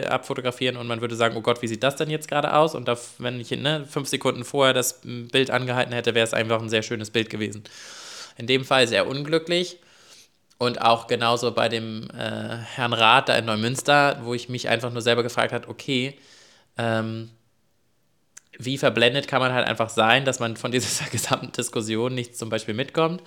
[0.07, 2.75] abfotografieren und man würde sagen, oh Gott, wie sieht das denn jetzt gerade aus?
[2.75, 6.61] Und da, wenn ich ne, fünf Sekunden vorher das Bild angehalten hätte, wäre es einfach
[6.61, 7.63] ein sehr schönes Bild gewesen.
[8.37, 9.79] In dem Fall sehr unglücklich.
[10.59, 14.91] Und auch genauso bei dem äh, Herrn Rath da in Neumünster, wo ich mich einfach
[14.91, 16.19] nur selber gefragt habe, okay,
[16.77, 17.31] ähm,
[18.65, 22.49] wie verblendet kann man halt einfach sein, dass man von dieser gesamten Diskussion nichts zum
[22.49, 23.21] Beispiel mitkommt.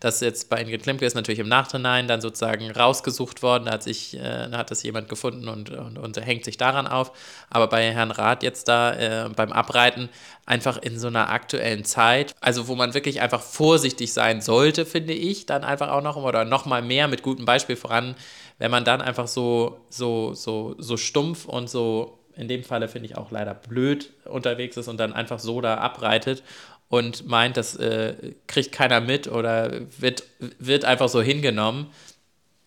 [0.00, 3.82] Das jetzt bei Ingrid Klimke ist natürlich im Nachhinein dann sozusagen rausgesucht worden, da hat,
[3.82, 7.12] sich, äh, hat das jemand gefunden und, und, und, hängt sich daran auf.
[7.50, 10.08] Aber bei Herrn Rath jetzt da äh, beim Abreiten
[10.46, 15.12] einfach in so einer aktuellen Zeit, also wo man wirklich einfach vorsichtig sein sollte, finde
[15.12, 18.16] ich, dann einfach auch noch oder noch mal mehr mit gutem Beispiel voran,
[18.58, 23.06] wenn man dann einfach so, so, so, so stumpf und so in dem Falle finde
[23.06, 26.42] ich auch leider blöd unterwegs ist und dann einfach so da abreitet
[26.88, 30.24] und meint, das äh, kriegt keiner mit oder wird,
[30.58, 31.92] wird einfach so hingenommen,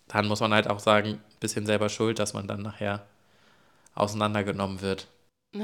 [0.08, 3.04] dann muss man halt auch sagen, ein bisschen selber schuld, dass man dann nachher
[3.94, 5.08] auseinandergenommen wird.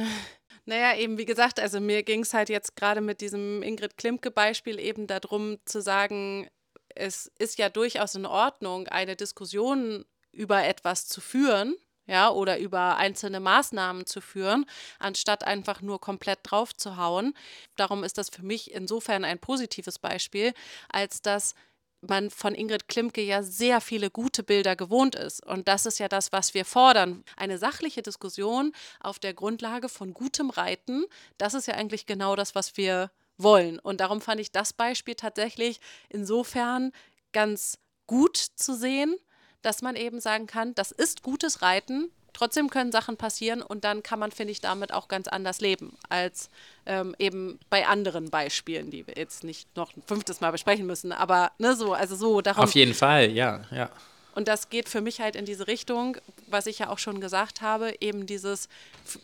[0.66, 4.79] Naja, eben wie gesagt, also mir ging es halt jetzt gerade mit diesem Ingrid Klimke-Beispiel
[4.79, 6.49] eben darum zu sagen,
[6.94, 11.75] es ist ja durchaus in Ordnung, eine Diskussion über etwas zu führen,
[12.11, 14.66] ja, oder über einzelne Maßnahmen zu führen,
[14.99, 17.35] anstatt einfach nur komplett drauf zu hauen.
[17.77, 20.53] Darum ist das für mich insofern ein positives Beispiel,
[20.90, 21.55] als dass
[22.01, 25.46] man von Ingrid Klimke ja sehr viele gute Bilder gewohnt ist.
[25.46, 27.25] Und das ist ja das, was wir fordern.
[27.37, 31.05] Eine sachliche Diskussion auf der Grundlage von gutem Reiten,
[31.38, 33.79] das ist ja eigentlich genau das, was wir wollen.
[33.79, 36.90] Und darum fand ich das Beispiel tatsächlich insofern
[37.33, 39.14] ganz gut zu sehen,
[39.62, 44.03] dass man eben sagen kann, das ist gutes Reiten, trotzdem können Sachen passieren und dann
[44.03, 46.49] kann man, finde ich, damit auch ganz anders leben, als
[46.87, 51.12] ähm, eben bei anderen Beispielen, die wir jetzt nicht noch ein fünftes Mal besprechen müssen,
[51.12, 52.64] aber ne, so, also so darum.
[52.64, 53.90] Auf jeden Fall, ja, ja.
[54.35, 57.61] Und das geht für mich halt in diese Richtung, was ich ja auch schon gesagt
[57.62, 58.68] habe, eben dieses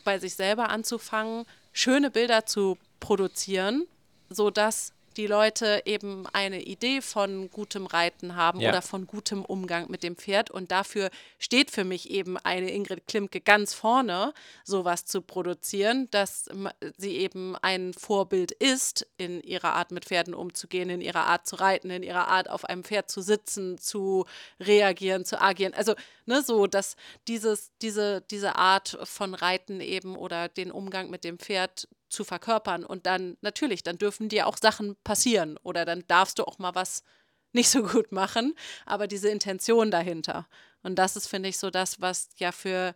[0.03, 3.87] bei sich selber anzufangen, schöne Bilder zu produzieren,
[4.29, 8.69] sodass die Leute eben eine Idee von gutem Reiten haben ja.
[8.69, 10.51] oder von gutem Umgang mit dem Pferd.
[10.51, 16.49] Und dafür steht für mich eben eine Ingrid Klimke ganz vorne, sowas zu produzieren, dass
[16.97, 21.55] sie eben ein Vorbild ist in ihrer Art mit Pferden umzugehen, in ihrer Art zu
[21.55, 24.25] reiten, in ihrer Art auf einem Pferd zu sitzen, zu
[24.59, 25.73] reagieren, zu agieren.
[25.73, 26.95] Also ne, so, dass
[27.27, 32.83] dieses, diese, diese Art von Reiten eben oder den Umgang mit dem Pferd zu verkörpern.
[32.85, 36.75] Und dann, natürlich, dann dürfen dir auch Sachen passieren oder dann darfst du auch mal
[36.75, 37.03] was
[37.53, 38.53] nicht so gut machen,
[38.85, 40.47] aber diese Intention dahinter.
[40.83, 42.93] Und das ist, finde ich, so das, was ja für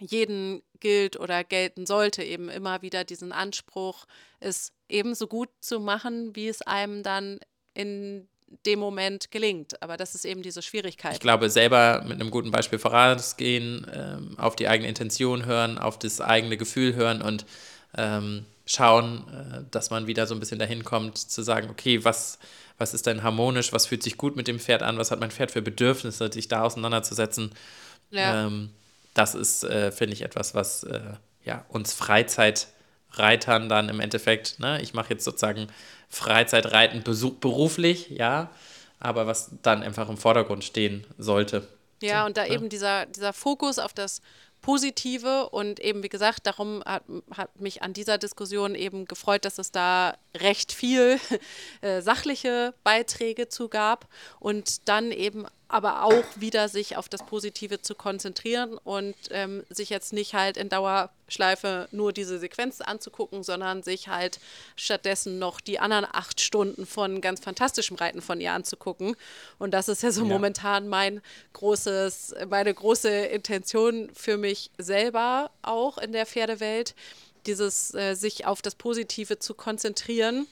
[0.00, 4.06] jeden gilt oder gelten sollte, eben immer wieder diesen Anspruch,
[4.40, 7.40] es ebenso gut zu machen, wie es einem dann
[7.74, 8.28] in
[8.64, 9.82] dem Moment gelingt.
[9.82, 11.14] Aber das ist eben diese Schwierigkeit.
[11.14, 15.98] Ich glaube, selber mit einem guten Beispiel vorausgehen, ähm, auf die eigene Intention hören, auf
[15.98, 17.44] das eigene Gefühl hören und
[17.96, 22.38] ähm, schauen, äh, dass man wieder so ein bisschen dahin kommt, zu sagen, okay, was,
[22.78, 25.30] was ist denn harmonisch, was fühlt sich gut mit dem Pferd an, was hat mein
[25.30, 27.52] Pferd für Bedürfnisse, sich da auseinanderzusetzen.
[28.10, 28.46] Ja.
[28.46, 28.70] Ähm,
[29.14, 31.00] das ist, äh, finde ich, etwas, was äh,
[31.44, 35.68] ja, uns Freizeitreitern dann im Endeffekt, ne, ich mache jetzt sozusagen
[36.08, 38.50] Freizeitreiten beruflich, ja,
[38.98, 41.66] aber was dann einfach im Vordergrund stehen sollte.
[42.02, 42.50] Ja, und da ne?
[42.50, 44.20] eben dieser, dieser Fokus auf das
[44.66, 49.58] Positive und eben, wie gesagt, darum hat, hat mich an dieser Diskussion eben gefreut, dass
[49.58, 51.20] es da recht viel
[51.82, 54.08] äh, sachliche Beiträge zu gab.
[54.40, 59.90] Und dann eben aber auch wieder sich auf das Positive zu konzentrieren und ähm, sich
[59.90, 64.38] jetzt nicht halt in Dauerschleife nur diese Sequenz anzugucken, sondern sich halt
[64.76, 69.16] stattdessen noch die anderen acht Stunden von ganz fantastischem Reiten von ihr anzugucken.
[69.58, 70.28] Und das ist ja so ja.
[70.28, 71.20] momentan mein
[71.54, 76.94] großes, meine große Intention für mich selber auch in der Pferdewelt,
[77.46, 80.46] dieses äh, sich auf das Positive zu konzentrieren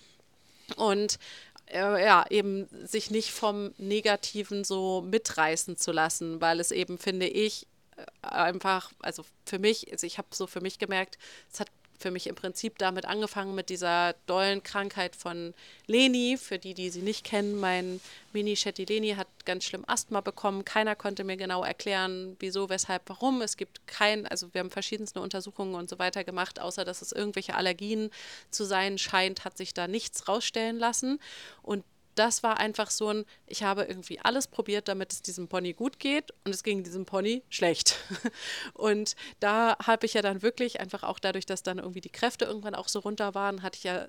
[0.77, 1.19] und
[1.67, 7.27] äh, ja, eben sich nicht vom Negativen so mitreißen zu lassen, weil es eben, finde
[7.27, 11.19] ich, äh, einfach, also für mich, also ich habe so für mich gemerkt,
[11.53, 15.55] es hat für mich im Prinzip damit angefangen mit dieser dollen Krankheit von
[15.87, 16.37] Leni.
[16.37, 18.01] Für die, die sie nicht kennen, mein
[18.33, 20.65] Mini Shetty Leni hat ganz schlimm Asthma bekommen.
[20.65, 23.43] Keiner konnte mir genau erklären, wieso, weshalb, warum.
[23.43, 27.13] Es gibt kein, also wir haben verschiedenste Untersuchungen und so weiter gemacht, außer dass es
[27.13, 28.11] irgendwelche Allergien
[28.51, 31.21] zu sein scheint, hat sich da nichts rausstellen lassen.
[31.63, 35.73] Und das war einfach so ein, ich habe irgendwie alles probiert, damit es diesem Pony
[35.73, 37.97] gut geht und es ging diesem Pony schlecht.
[38.75, 42.45] Und da habe ich ja dann wirklich einfach auch dadurch, dass dann irgendwie die Kräfte
[42.45, 44.09] irgendwann auch so runter waren, hatte ich ja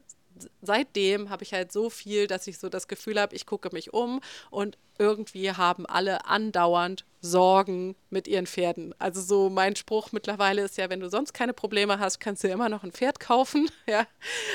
[0.62, 3.94] seitdem habe ich halt so viel, dass ich so das Gefühl habe, ich gucke mich
[3.94, 8.94] um und irgendwie haben alle andauernd Sorgen mit ihren Pferden.
[9.00, 12.48] Also so mein Spruch mittlerweile ist ja, wenn du sonst keine Probleme hast, kannst du
[12.48, 13.70] immer noch ein Pferd kaufen.
[13.88, 14.08] Ja?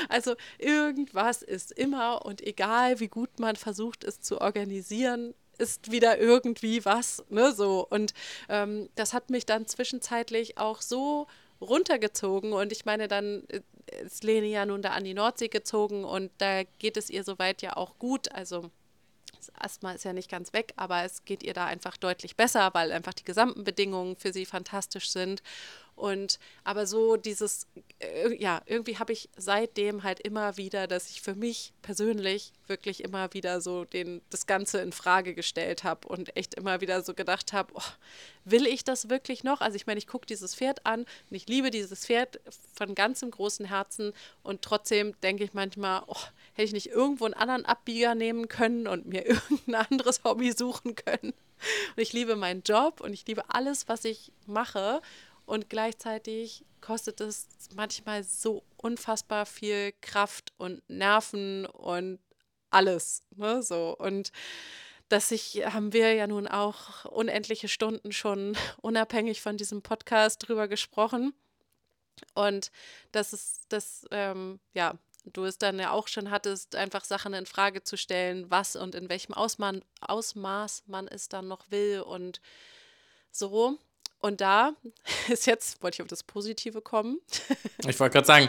[0.09, 6.17] Also irgendwas ist immer und egal wie gut man versucht es zu organisieren, ist wieder
[6.17, 7.23] irgendwie was.
[7.29, 7.53] Ne?
[7.53, 7.87] So.
[7.89, 8.13] Und
[8.49, 11.27] ähm, das hat mich dann zwischenzeitlich auch so
[11.61, 13.61] runtergezogen und ich meine, dann äh,
[14.03, 17.61] ist Lene ja nun da an die Nordsee gezogen und da geht es ihr soweit
[17.61, 18.31] ja auch gut.
[18.31, 18.71] Also
[19.41, 22.69] das Asthma ist ja nicht ganz weg, aber es geht ihr da einfach deutlich besser,
[22.73, 25.41] weil einfach die gesamten Bedingungen für sie fantastisch sind.
[25.95, 27.67] Und aber so dieses,
[27.99, 33.03] äh, ja, irgendwie habe ich seitdem halt immer wieder, dass ich für mich persönlich wirklich
[33.03, 37.13] immer wieder so den, das Ganze in Frage gestellt habe und echt immer wieder so
[37.13, 37.81] gedacht habe, oh,
[38.45, 39.61] will ich das wirklich noch?
[39.61, 42.39] Also ich meine, ich gucke dieses Pferd an und ich liebe dieses Pferd
[42.73, 46.15] von ganzem großen Herzen und trotzdem denke ich manchmal, oh,
[46.61, 50.95] hätte ich nicht irgendwo einen anderen Abbieger nehmen können und mir irgendein anderes Hobby suchen
[50.95, 51.33] können.
[51.95, 55.01] Und ich liebe meinen Job und ich liebe alles, was ich mache.
[55.45, 62.19] Und gleichzeitig kostet es manchmal so unfassbar viel Kraft und Nerven und
[62.69, 63.23] alles.
[63.35, 63.61] Ne?
[63.63, 63.95] So.
[63.97, 64.31] Und
[65.09, 70.67] dass ich, haben wir ja nun auch unendliche Stunden schon unabhängig von diesem Podcast drüber
[70.67, 71.33] gesprochen.
[72.35, 72.71] Und
[73.11, 77.45] das ist das, ähm, ja, du es dann ja auch schon hattest, einfach Sachen in
[77.45, 82.41] Frage zu stellen, was und in welchem Ausmaß, Ausmaß man es dann noch will und
[83.31, 83.77] so.
[84.19, 84.73] Und da
[85.29, 87.19] ist jetzt, wollte ich auf das Positive kommen.
[87.87, 88.47] Ich wollte gerade sagen,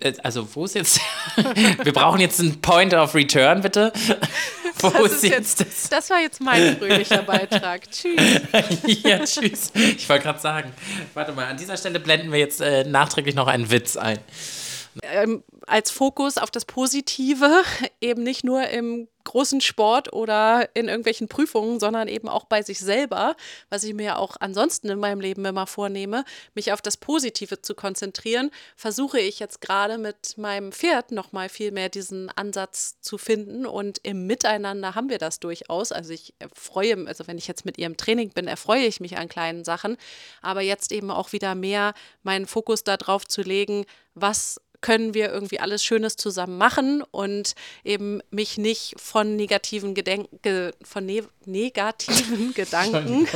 [0.00, 1.00] äh, also wo ist jetzt,
[1.82, 3.92] wir brauchen jetzt einen Point of Return, bitte.
[4.78, 5.90] Wo das ist jetzt, das?
[5.90, 7.90] das war jetzt mein fröhlicher Beitrag.
[7.90, 8.22] tschüss.
[9.02, 9.70] ja, tschüss.
[9.74, 10.72] Ich wollte gerade sagen,
[11.12, 14.18] warte mal, an dieser Stelle blenden wir jetzt äh, nachträglich noch einen Witz ein.
[15.02, 17.62] Ähm, als Fokus auf das Positive,
[18.00, 22.78] eben nicht nur im großen Sport oder in irgendwelchen Prüfungen, sondern eben auch bei sich
[22.78, 23.36] selber,
[23.68, 26.24] was ich mir auch ansonsten in meinem Leben immer vornehme,
[26.54, 31.70] mich auf das Positive zu konzentrieren, versuche ich jetzt gerade mit meinem Pferd nochmal viel
[31.70, 35.92] mehr diesen Ansatz zu finden und im Miteinander haben wir das durchaus.
[35.92, 39.18] Also ich freue, also wenn ich jetzt mit ihr im Training bin, erfreue ich mich
[39.18, 39.96] an kleinen Sachen,
[40.42, 45.60] aber jetzt eben auch wieder mehr meinen Fokus darauf zu legen, was können wir irgendwie
[45.60, 53.26] alles Schönes zusammen machen und eben mich nicht von negativen Gedenken, von ne negativen Gedanken,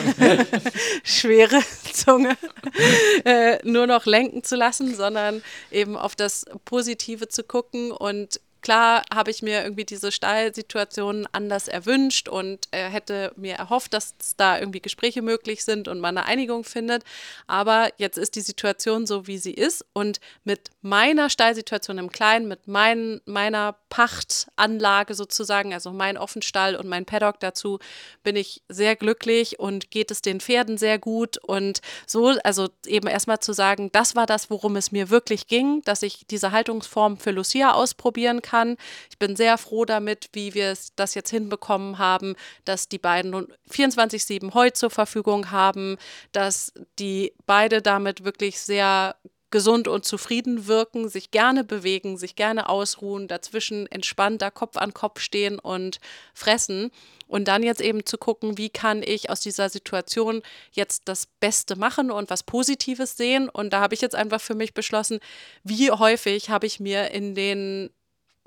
[1.04, 1.61] schwere
[1.92, 2.37] Zunge,
[3.24, 9.05] äh, nur noch lenken zu lassen, sondern eben auf das Positive zu gucken und Klar
[9.12, 14.59] habe ich mir irgendwie diese Stallsituation anders erwünscht und äh, hätte mir erhofft, dass da
[14.59, 17.05] irgendwie Gespräche möglich sind und man eine Einigung findet.
[17.46, 19.85] Aber jetzt ist die Situation so, wie sie ist.
[19.92, 26.88] Und mit meiner Stallsituation im Kleinen, mit mein, meiner Pachtanlage sozusagen, also mein Offenstall und
[26.88, 27.78] mein Paddock dazu,
[28.24, 31.38] bin ich sehr glücklich und geht es den Pferden sehr gut.
[31.38, 35.80] Und so, also eben erstmal zu sagen, das war das, worum es mir wirklich ging,
[35.83, 38.78] dass ich diese Haltungsform für Lucia ausprobieren kann.
[39.11, 43.52] Ich bin sehr froh damit, wie wir das jetzt hinbekommen haben, dass die beiden nun
[43.70, 45.98] 24-7 Heu zur Verfügung haben,
[46.33, 49.14] dass die beide damit wirklich sehr
[49.55, 55.21] gesund und zufrieden wirken, sich gerne bewegen, sich gerne ausruhen, dazwischen entspannter Kopf an Kopf
[55.21, 56.01] stehen und
[56.35, 56.90] fressen.
[57.29, 61.77] Und dann jetzt eben zu gucken, wie kann ich aus dieser Situation jetzt das Beste
[61.77, 63.49] machen und was Positives sehen.
[63.49, 65.21] Und da habe ich jetzt einfach für mich beschlossen,
[65.62, 67.90] wie häufig habe ich mir in den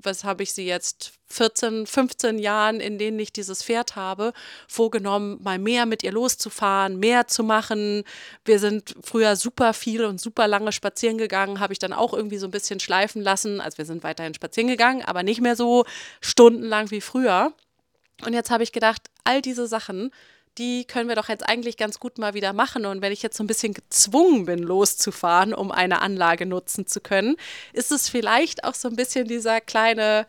[0.02, 4.32] was habe ich sie jetzt, 14, 15 Jahren, in denen ich dieses Pferd habe,
[4.66, 8.04] vorgenommen, mal mehr mit ihr loszufahren, mehr zu machen.
[8.44, 12.38] Wir sind früher super viel und super lange spazieren gegangen, habe ich dann auch irgendwie
[12.38, 13.60] so ein bisschen schleifen lassen.
[13.60, 15.84] Also wir sind weiterhin spazieren gegangen, aber nicht mehr so
[16.20, 17.52] stundenlang wie früher.
[18.24, 20.10] Und jetzt habe ich gedacht, all diese Sachen,
[20.58, 22.84] die können wir doch jetzt eigentlich ganz gut mal wieder machen.
[22.84, 27.00] Und wenn ich jetzt so ein bisschen gezwungen bin, loszufahren, um eine Anlage nutzen zu
[27.00, 27.36] können,
[27.72, 30.26] ist es vielleicht auch so ein bisschen dieser kleine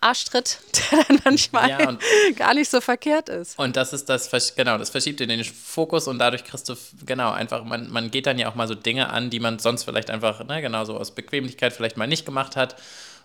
[0.00, 0.58] Arschtritt,
[0.92, 1.98] der dann manchmal ja,
[2.36, 3.58] gar nicht so verkehrt ist.
[3.58, 7.30] Und das ist das, genau, das verschiebt in den Fokus und dadurch kriegst du, genau,
[7.32, 10.10] einfach, man, man geht dann ja auch mal so Dinge an, die man sonst vielleicht
[10.10, 12.76] einfach, ne, genau so aus Bequemlichkeit vielleicht mal nicht gemacht hat.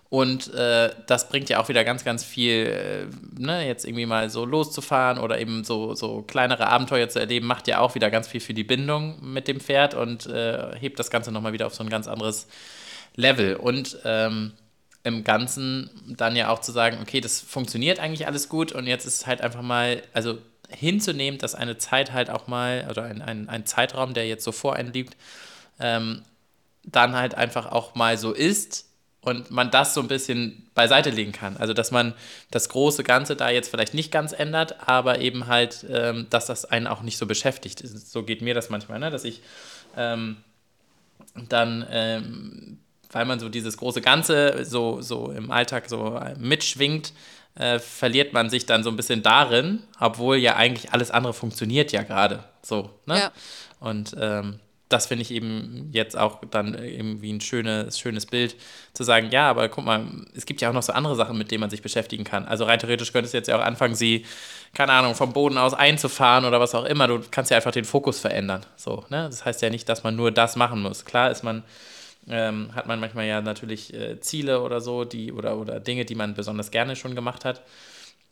[0.10, 4.30] Und äh, das bringt ja auch wieder ganz, ganz viel, äh, ne, jetzt irgendwie mal
[4.30, 8.28] so loszufahren oder eben so, so kleinere Abenteuer zu erleben, macht ja auch wieder ganz
[8.28, 11.76] viel für die Bindung mit dem Pferd und äh, hebt das Ganze nochmal wieder auf
[11.76, 12.48] so ein ganz anderes
[13.16, 13.56] Level.
[13.56, 14.54] Und ähm,
[15.04, 19.06] im Ganzen dann ja auch zu sagen, okay, das funktioniert eigentlich alles gut und jetzt
[19.06, 20.38] ist halt einfach mal, also
[20.70, 24.52] hinzunehmen, dass eine Zeit halt auch mal, oder ein, ein, ein Zeitraum, der jetzt so
[24.52, 25.16] vor einem liegt,
[25.80, 26.22] ähm,
[26.84, 28.86] dann halt einfach auch mal so ist
[29.26, 31.58] und man das so ein bisschen beiseite legen kann.
[31.58, 32.14] Also dass man
[32.52, 36.66] das große Ganze da jetzt vielleicht nicht ganz ändert, aber eben halt, ähm, dass das
[36.66, 37.82] einen auch nicht so beschäftigt.
[37.86, 39.10] So geht mir das manchmal, ne?
[39.10, 39.42] dass ich
[39.98, 40.38] ähm,
[41.50, 42.78] dann, ähm,
[43.12, 47.12] weil man so dieses große Ganze so, so im Alltag so mitschwingt,
[47.56, 51.92] äh, verliert man sich dann so ein bisschen darin, obwohl ja eigentlich alles andere funktioniert
[51.92, 52.92] ja gerade so.
[53.08, 53.18] Ne?
[53.20, 53.32] Ja.
[53.80, 58.56] Und ähm, das finde ich eben jetzt auch dann irgendwie ein schönes, schönes Bild,
[58.94, 61.50] zu sagen, ja, aber guck mal, es gibt ja auch noch so andere Sachen, mit
[61.50, 62.46] denen man sich beschäftigen kann.
[62.46, 64.26] Also rein theoretisch könntest du jetzt ja auch anfangen, sie,
[64.74, 67.08] keine Ahnung, vom Boden aus einzufahren oder was auch immer.
[67.08, 68.64] Du kannst ja einfach den Fokus verändern.
[68.76, 69.28] So, ne?
[69.28, 71.04] Das heißt ja nicht, dass man nur das machen muss.
[71.04, 71.64] Klar ist man,
[72.30, 76.16] ähm, hat man manchmal ja natürlich äh, Ziele oder so, die, oder, oder Dinge, die
[76.16, 77.64] man besonders gerne schon gemacht hat.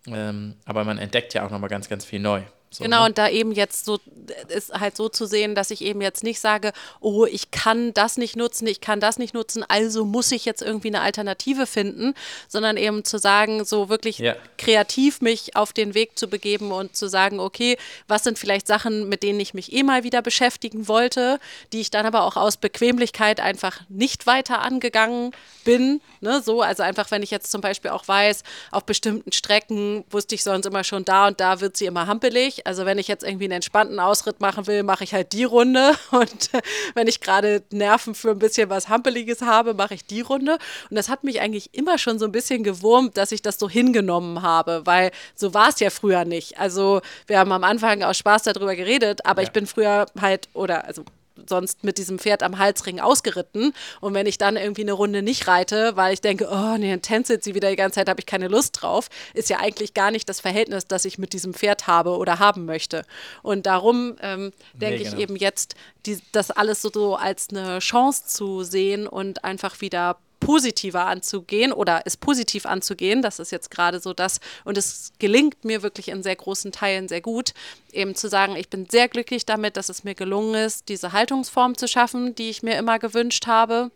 [0.05, 2.43] Ähm, aber man entdeckt ja auch nochmal ganz, ganz viel neu.
[2.73, 3.05] So, genau, ne?
[3.07, 3.99] und da eben jetzt so
[4.47, 8.17] ist halt so zu sehen, dass ich eben jetzt nicht sage, oh, ich kann das
[8.17, 12.13] nicht nutzen, ich kann das nicht nutzen, also muss ich jetzt irgendwie eine Alternative finden,
[12.47, 14.35] sondern eben zu sagen, so wirklich ja.
[14.57, 19.09] kreativ mich auf den Weg zu begeben und zu sagen, okay, was sind vielleicht Sachen,
[19.09, 21.39] mit denen ich mich eh mal wieder beschäftigen wollte,
[21.71, 25.31] die ich dann aber auch aus Bequemlichkeit einfach nicht weiter angegangen
[25.63, 26.01] bin.
[26.21, 26.41] Ne?
[26.41, 30.43] So, also einfach, wenn ich jetzt zum Beispiel auch weiß, auf bestimmten Strecken wusste ich
[30.43, 33.45] sonst immer schon, da und da wird sie immer hampelig also wenn ich jetzt irgendwie
[33.45, 35.93] einen entspannten Ausritt machen will, mache ich halt die Runde.
[36.11, 36.49] Und
[36.93, 40.57] wenn ich gerade Nerven für ein bisschen was Hampeliges habe, mache ich die Runde.
[40.89, 43.69] Und das hat mich eigentlich immer schon so ein bisschen gewurmt, dass ich das so
[43.69, 46.59] hingenommen habe, weil so war es ja früher nicht.
[46.59, 49.47] Also wir haben am Anfang aus Spaß darüber geredet, aber ja.
[49.47, 51.03] ich bin früher halt, oder also
[51.47, 53.73] sonst mit diesem Pferd am Halsring ausgeritten.
[54.01, 57.01] Und wenn ich dann irgendwie eine Runde nicht reite, weil ich denke, oh, nee, dann
[57.01, 60.11] tänzelt sie wieder die ganze Zeit, habe ich keine Lust drauf, ist ja eigentlich gar
[60.11, 63.05] nicht das Verhältnis, das ich mit diesem Pferd habe oder haben möchte.
[63.41, 65.15] Und darum ähm, denke nee, genau.
[65.15, 69.81] ich eben jetzt, die, das alles so, so als eine Chance zu sehen und einfach
[69.81, 73.21] wieder positiver anzugehen oder es positiv anzugehen.
[73.21, 74.39] Das ist jetzt gerade so das.
[74.63, 77.53] Und es gelingt mir wirklich in sehr großen Teilen sehr gut,
[77.91, 81.77] eben zu sagen, ich bin sehr glücklich damit, dass es mir gelungen ist, diese Haltungsform
[81.77, 83.91] zu schaffen, die ich mir immer gewünscht habe.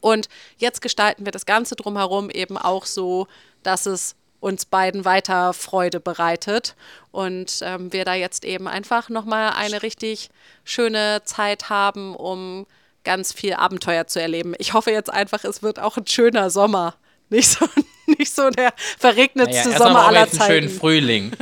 [0.00, 3.26] Und jetzt gestalten wir das Ganze drumherum eben auch so,
[3.62, 6.76] dass es uns beiden weiter Freude bereitet
[7.10, 10.28] und ähm, wir da jetzt eben einfach nochmal eine richtig
[10.64, 12.66] schöne Zeit haben, um
[13.06, 14.54] ganz viel Abenteuer zu erleben.
[14.58, 16.94] Ich hoffe jetzt einfach, es wird auch ein schöner Sommer.
[17.30, 17.66] Nicht so,
[18.18, 20.42] nicht so der verregnetste naja, Sommer aller Zeiten.
[20.42, 21.32] Einen schönen Frühling.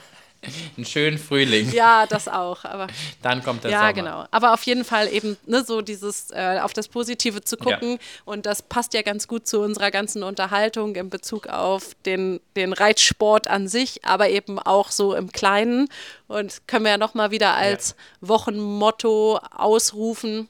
[0.76, 1.72] einen schönen Frühling.
[1.72, 2.64] Ja, das auch.
[2.64, 2.88] Aber
[3.22, 3.88] dann kommt der ja, Sommer.
[3.88, 4.24] Ja, genau.
[4.32, 7.92] Aber auf jeden Fall eben ne, so dieses äh, auf das Positive zu gucken.
[7.92, 7.98] Ja.
[8.24, 12.72] Und das passt ja ganz gut zu unserer ganzen Unterhaltung in Bezug auf den, den
[12.72, 15.88] Reitsport an sich, aber eben auch so im Kleinen.
[16.26, 18.28] Und können wir ja nochmal wieder als ja.
[18.28, 20.48] Wochenmotto ausrufen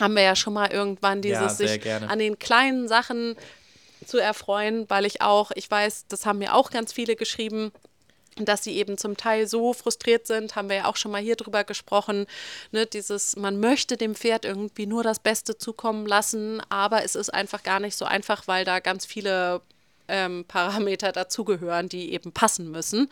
[0.00, 2.08] haben wir ja schon mal irgendwann dieses ja, sich gerne.
[2.08, 3.36] an den kleinen Sachen
[4.04, 7.72] zu erfreuen, weil ich auch, ich weiß, das haben mir auch ganz viele geschrieben,
[8.36, 11.36] dass sie eben zum Teil so frustriert sind, haben wir ja auch schon mal hier
[11.36, 12.26] drüber gesprochen,
[12.70, 17.32] ne, dieses, man möchte dem Pferd irgendwie nur das Beste zukommen lassen, aber es ist
[17.32, 19.62] einfach gar nicht so einfach, weil da ganz viele
[20.08, 23.08] ähm, Parameter dazugehören, die eben passen müssen.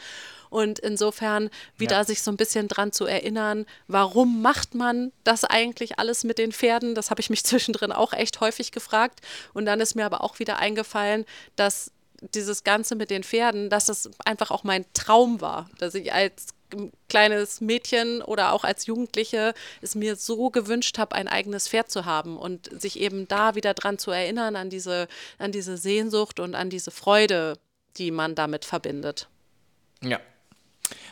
[0.51, 2.05] Und insofern wieder ja.
[2.05, 6.53] sich so ein bisschen dran zu erinnern, warum macht man das eigentlich alles mit den
[6.53, 6.95] Pferden?
[6.95, 9.21] Das habe ich mich zwischendrin auch echt häufig gefragt.
[9.53, 11.25] Und dann ist mir aber auch wieder eingefallen,
[11.57, 11.91] dass
[12.33, 16.54] dieses Ganze mit den Pferden, dass das einfach auch mein Traum war, dass ich als
[17.09, 22.05] kleines Mädchen oder auch als Jugendliche es mir so gewünscht habe, ein eigenes Pferd zu
[22.05, 25.09] haben und sich eben da wieder dran zu erinnern, an diese,
[25.39, 27.59] an diese Sehnsucht und an diese Freude,
[27.97, 29.29] die man damit verbindet.
[30.03, 30.21] Ja,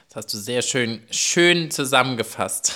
[0.08, 2.74] das hast du sehr schön, schön zusammengefasst.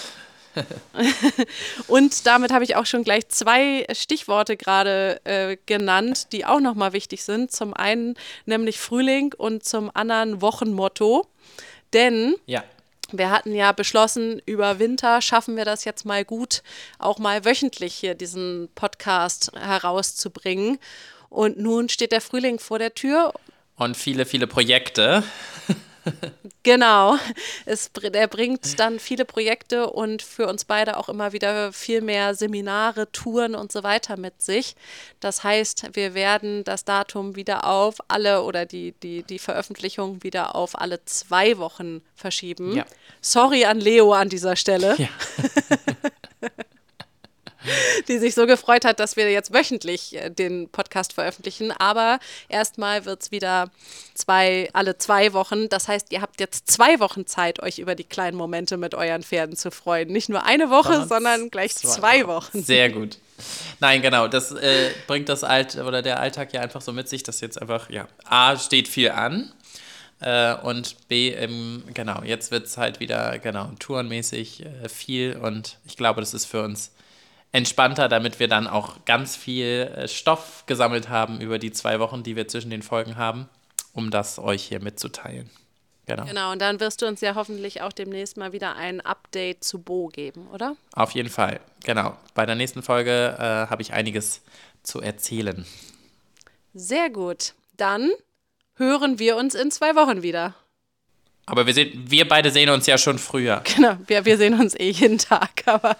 [1.86, 6.92] und damit habe ich auch schon gleich zwei Stichworte gerade äh, genannt, die auch nochmal
[6.92, 7.52] wichtig sind.
[7.52, 8.14] Zum einen
[8.46, 11.26] nämlich Frühling und zum anderen Wochenmotto.
[11.92, 12.64] Denn ja.
[13.12, 16.62] Wir hatten ja beschlossen, über Winter schaffen wir das jetzt mal gut,
[16.98, 20.78] auch mal wöchentlich hier diesen Podcast herauszubringen.
[21.28, 23.34] Und nun steht der Frühling vor der Tür
[23.76, 25.22] Und viele, viele Projekte.
[26.62, 27.16] Genau.
[27.64, 32.34] Es, er bringt dann viele Projekte und für uns beide auch immer wieder viel mehr
[32.34, 34.74] Seminare, Touren und so weiter mit sich.
[35.20, 40.56] Das heißt, wir werden das Datum wieder auf alle oder die, die, die Veröffentlichung wieder
[40.56, 42.74] auf alle zwei Wochen verschieben.
[42.74, 42.84] Ja.
[43.20, 44.96] Sorry an Leo an dieser Stelle.
[44.98, 45.08] Ja.
[48.08, 51.72] die sich so gefreut hat, dass wir jetzt wöchentlich äh, den Podcast veröffentlichen.
[51.72, 53.70] Aber erstmal wird es wieder
[54.14, 55.68] zwei, alle zwei Wochen.
[55.68, 59.22] Das heißt, ihr habt jetzt zwei Wochen Zeit, euch über die kleinen Momente mit euren
[59.22, 60.08] Pferden zu freuen.
[60.08, 62.62] Nicht nur eine Woche, sondern, gleich zwei, zwei Wochen.
[62.62, 63.18] Sehr gut.
[63.80, 67.22] Nein, genau, das äh, bringt das Alt oder der Alltag ja einfach so mit sich,
[67.22, 69.52] dass jetzt einfach, ja, A steht viel an.
[70.20, 75.76] Äh, und B, ähm, genau, jetzt wird es halt wieder, genau, tourenmäßig äh, viel und
[75.84, 76.90] ich glaube, das ist für uns
[77.56, 82.22] entspannter, damit wir dann auch ganz viel äh, Stoff gesammelt haben über die zwei Wochen,
[82.22, 83.48] die wir zwischen den Folgen haben,
[83.94, 85.48] um das euch hier mitzuteilen.
[86.04, 86.24] Genau.
[86.26, 89.80] Genau, und dann wirst du uns ja hoffentlich auch demnächst mal wieder ein Update zu
[89.80, 90.76] Bo geben, oder?
[90.92, 92.16] Auf jeden Fall, genau.
[92.34, 94.42] Bei der nächsten Folge äh, habe ich einiges
[94.82, 95.64] zu erzählen.
[96.74, 97.54] Sehr gut.
[97.78, 98.12] Dann
[98.74, 100.54] hören wir uns in zwei Wochen wieder.
[101.46, 103.62] Aber wir, sehen, wir beide sehen uns ja schon früher.
[103.74, 105.96] Genau, wir, wir sehen uns eh jeden Tag, aber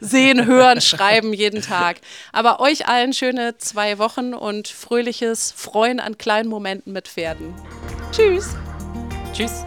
[0.00, 2.00] sehen, hören, schreiben jeden Tag.
[2.32, 7.54] Aber euch allen schöne zwei Wochen und fröhliches Freuen an kleinen Momenten mit Pferden.
[8.12, 8.56] Tschüss.
[9.32, 9.64] Tschüss.